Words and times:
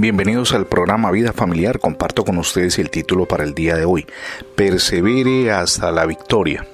Bienvenidos 0.00 0.54
al 0.54 0.64
programa 0.66 1.10
Vida 1.10 1.34
Familiar. 1.34 1.78
Comparto 1.78 2.24
con 2.24 2.38
ustedes 2.38 2.78
el 2.78 2.88
título 2.88 3.26
para 3.26 3.44
el 3.44 3.54
día 3.54 3.76
de 3.76 3.84
hoy. 3.84 4.06
Persevere 4.54 5.52
hasta 5.52 5.92
la 5.92 6.06
victoria. 6.06 6.66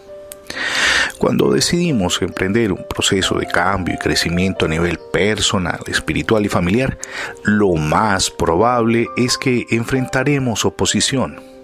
Cuando 1.18 1.50
decidimos 1.50 2.22
emprender 2.22 2.70
un 2.70 2.86
proceso 2.88 3.36
de 3.36 3.46
cambio 3.46 3.96
y 3.96 3.98
crecimiento 3.98 4.66
a 4.66 4.68
nivel 4.68 5.00
personal, 5.12 5.80
espiritual 5.88 6.46
y 6.46 6.48
familiar, 6.48 6.98
lo 7.42 7.74
más 7.74 8.30
probable 8.30 9.08
es 9.16 9.36
que 9.36 9.66
enfrentaremos 9.70 10.64
oposición 10.64 11.55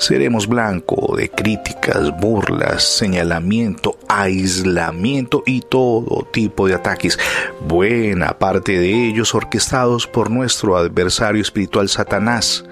seremos 0.00 0.46
blanco 0.46 1.14
de 1.14 1.28
críticas, 1.28 2.10
burlas, 2.18 2.82
señalamiento, 2.82 3.98
aislamiento 4.08 5.42
y 5.44 5.60
todo 5.60 6.26
tipo 6.32 6.66
de 6.66 6.74
ataques, 6.74 7.18
buena 7.60 8.38
parte 8.38 8.78
de 8.78 9.08
ellos 9.08 9.34
orquestados 9.34 10.06
por 10.06 10.30
nuestro 10.30 10.78
adversario 10.78 11.42
espiritual 11.42 11.90
Satanás, 11.90 12.64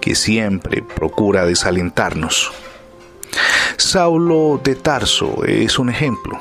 que 0.00 0.16
siempre 0.16 0.82
procura 0.82 1.46
desalentarnos. 1.46 2.52
Saulo 3.76 4.60
de 4.62 4.74
Tarso 4.74 5.44
es 5.44 5.78
un 5.78 5.88
ejemplo. 5.88 6.38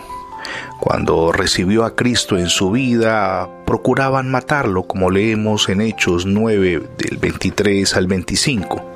Cuando 0.80 1.32
recibió 1.32 1.86
a 1.86 1.96
Cristo 1.96 2.40
en 2.40 2.50
su 2.50 2.72
vida, 2.72 3.48
procuraban 3.68 4.32
matarlo, 4.32 4.84
como 4.84 5.12
leemos 5.12 5.70
en 5.70 5.82
Hechos 5.82 6.26
9 6.26 6.82
del 6.98 7.18
23 7.20 7.96
al 7.96 8.08
25. 8.08 8.91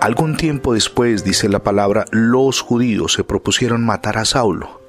Algún 0.00 0.36
tiempo 0.36 0.74
después, 0.74 1.24
dice 1.24 1.48
la 1.48 1.58
palabra, 1.58 2.04
los 2.12 2.60
judíos 2.60 3.14
se 3.14 3.24
propusieron 3.24 3.84
matar 3.84 4.16
a 4.16 4.24
Saulo, 4.24 4.80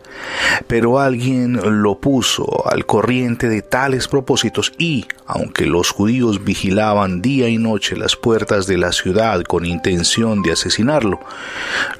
pero 0.67 0.99
alguien 0.99 1.59
lo 1.81 1.99
puso 1.99 2.69
al 2.69 2.85
corriente 2.85 3.49
de 3.49 3.63
tales 3.63 4.07
propósitos 4.07 4.71
y, 4.77 5.07
aunque 5.25 5.65
los 5.65 5.89
judíos 5.89 6.43
vigilaban 6.43 7.23
día 7.23 7.49
y 7.49 7.57
noche 7.57 7.97
las 7.97 8.15
puertas 8.15 8.67
de 8.67 8.77
la 8.77 8.91
ciudad 8.91 9.41
con 9.41 9.65
intención 9.65 10.43
de 10.43 10.51
asesinarlo, 10.51 11.19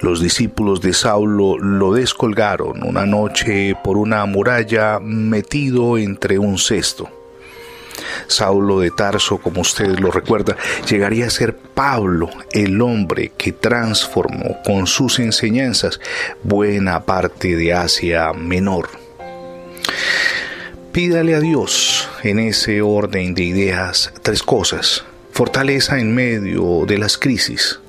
los 0.02 0.22
discípulos 0.22 0.80
de 0.80 0.94
Saulo 0.94 1.58
lo 1.58 1.94
descolgaron 1.94 2.84
una 2.84 3.08
noche 3.08 3.76
por 3.84 3.98
una 3.98 4.24
muralla 4.28 5.00
metido 5.00 5.98
entre 5.98 6.38
un 6.38 6.60
cesto. 6.60 7.19
Saulo 8.28 8.80
de 8.80 8.92
Tarso, 8.92 9.38
como 9.38 9.62
ustedes 9.62 10.00
lo 10.00 10.12
recuerdan, 10.12 10.58
llegaría 10.90 11.28
a 11.28 11.30
ser 11.30 11.56
Pablo, 11.56 12.30
el 12.52 12.82
hombre 12.82 13.32
que 13.38 13.52
transformó 13.52 14.58
con 14.64 14.88
sus 14.88 15.20
enseñanzas 15.20 16.00
buena 16.44 17.06
parte 17.06 17.56
de 17.56 17.74
Asia 17.74 18.34
Menor. 18.34 18.90
Pídale 20.92 21.36
a 21.36 21.40
Dios 21.40 22.10
en 22.24 22.40
ese 22.40 22.82
orden 22.82 23.34
de 23.36 23.44
ideas 23.44 24.12
tres 24.22 24.44
cosas. 24.44 25.06
Fortaleza 25.32 26.00
en 26.00 26.14
medio 26.14 26.86
de 26.86 26.98
las 26.98 27.18
crisis. 27.18 27.80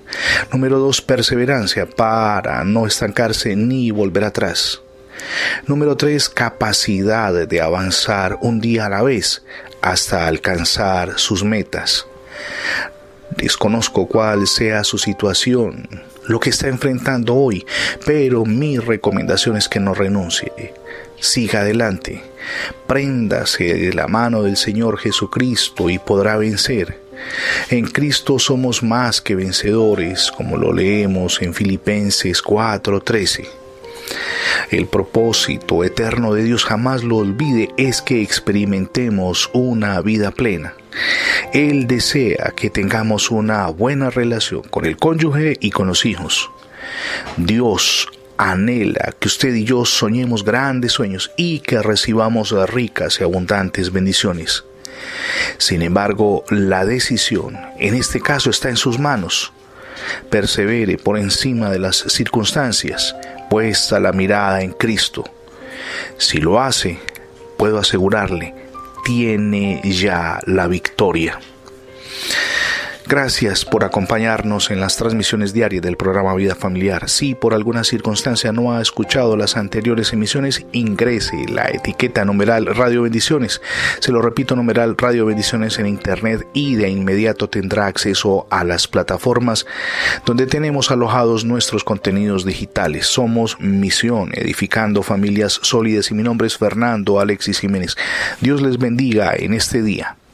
Número 0.52 0.78
dos, 0.78 1.00
perseverancia 1.00 1.88
para 1.88 2.62
no 2.64 2.86
estancarse 2.86 3.56
ni 3.56 3.90
volver 3.90 4.24
atrás. 4.24 4.82
Número 5.66 5.96
tres, 5.96 6.28
capacidad 6.28 7.46
de 7.46 7.60
avanzar 7.60 8.38
un 8.40 8.60
día 8.60 8.86
a 8.86 8.90
la 8.90 9.02
vez 9.02 9.42
hasta 9.82 10.26
alcanzar 10.26 11.18
sus 11.18 11.44
metas. 11.44 12.06
Desconozco 13.36 14.06
cuál 14.06 14.46
sea 14.46 14.84
su 14.84 14.98
situación, 14.98 15.88
lo 16.26 16.40
que 16.40 16.50
está 16.50 16.68
enfrentando 16.68 17.34
hoy, 17.34 17.64
pero 18.04 18.44
mi 18.44 18.78
recomendación 18.78 19.56
es 19.56 19.68
que 19.68 19.80
no 19.80 19.94
renuncie. 19.94 20.74
Siga 21.20 21.60
adelante, 21.60 22.22
préndase 22.86 23.74
de 23.74 23.92
la 23.92 24.08
mano 24.08 24.42
del 24.42 24.56
Señor 24.56 24.98
Jesucristo 24.98 25.90
y 25.90 25.98
podrá 25.98 26.36
vencer. 26.36 26.98
En 27.68 27.86
Cristo 27.86 28.38
somos 28.38 28.82
más 28.82 29.20
que 29.20 29.34
vencedores, 29.34 30.30
como 30.30 30.56
lo 30.56 30.72
leemos 30.72 31.42
en 31.42 31.52
Filipenses 31.54 32.42
4:13. 32.42 33.46
El 34.70 34.86
propósito 34.86 35.84
eterno 35.84 36.34
de 36.34 36.44
Dios 36.44 36.64
jamás 36.64 37.02
lo 37.02 37.16
olvide 37.16 37.70
es 37.76 38.02
que 38.02 38.22
experimentemos 38.22 39.50
una 39.52 40.00
vida 40.00 40.30
plena. 40.30 40.74
Él 41.52 41.86
desea 41.86 42.52
que 42.56 42.70
tengamos 42.70 43.30
una 43.30 43.66
buena 43.68 44.10
relación 44.10 44.62
con 44.62 44.84
el 44.84 44.96
cónyuge 44.96 45.56
y 45.60 45.70
con 45.70 45.86
los 45.86 46.04
hijos. 46.04 46.50
Dios 47.36 48.08
anhela 48.36 49.14
que 49.18 49.28
usted 49.28 49.54
y 49.54 49.64
yo 49.64 49.84
soñemos 49.84 50.44
grandes 50.44 50.92
sueños 50.92 51.30
y 51.36 51.60
que 51.60 51.82
recibamos 51.82 52.52
ricas 52.70 53.20
y 53.20 53.24
abundantes 53.24 53.92
bendiciones. 53.92 54.64
Sin 55.58 55.82
embargo, 55.82 56.44
la 56.50 56.84
decisión 56.84 57.58
en 57.78 57.94
este 57.94 58.20
caso 58.20 58.50
está 58.50 58.68
en 58.68 58.76
sus 58.76 58.98
manos. 58.98 59.52
Persevere 60.28 60.96
por 60.96 61.18
encima 61.18 61.70
de 61.70 61.78
las 61.78 61.96
circunstancias, 62.08 63.14
puesta 63.48 64.00
la 64.00 64.12
mirada 64.12 64.62
en 64.62 64.72
Cristo. 64.72 65.24
Si 66.18 66.38
lo 66.38 66.60
hace, 66.60 66.98
puedo 67.56 67.78
asegurarle, 67.78 68.54
tiene 69.04 69.80
ya 69.84 70.40
la 70.46 70.66
victoria. 70.66 71.38
Gracias 73.08 73.64
por 73.64 73.84
acompañarnos 73.84 74.70
en 74.70 74.80
las 74.80 74.96
transmisiones 74.96 75.52
diarias 75.52 75.82
del 75.82 75.96
programa 75.96 76.34
Vida 76.34 76.54
Familiar. 76.54 77.08
Si 77.08 77.34
por 77.34 77.54
alguna 77.54 77.82
circunstancia 77.82 78.52
no 78.52 78.72
ha 78.72 78.80
escuchado 78.82 79.36
las 79.36 79.56
anteriores 79.56 80.12
emisiones, 80.12 80.64
ingrese 80.72 81.46
la 81.48 81.68
etiqueta 81.68 82.24
numeral 82.24 82.66
Radio 82.66 83.02
Bendiciones. 83.02 83.60
Se 83.98 84.12
lo 84.12 84.22
repito, 84.22 84.54
numeral 84.54 84.96
Radio 84.96 85.26
Bendiciones 85.26 85.78
en 85.78 85.86
Internet 85.86 86.46
y 86.52 86.76
de 86.76 86.88
inmediato 86.88 87.48
tendrá 87.48 87.86
acceso 87.86 88.46
a 88.50 88.64
las 88.64 88.86
plataformas 88.86 89.66
donde 90.24 90.46
tenemos 90.46 90.90
alojados 90.90 91.44
nuestros 91.44 91.82
contenidos 91.82 92.44
digitales. 92.44 93.06
Somos 93.06 93.58
Misión, 93.60 94.30
edificando 94.34 95.02
familias 95.02 95.58
sólidas 95.62 96.10
y 96.10 96.14
mi 96.14 96.22
nombre 96.22 96.46
es 96.46 96.58
Fernando 96.58 97.18
Alexis 97.18 97.58
Jiménez. 97.58 97.96
Dios 98.40 98.62
les 98.62 98.78
bendiga 98.78 99.34
en 99.36 99.54
este 99.54 99.82
día. 99.82 100.16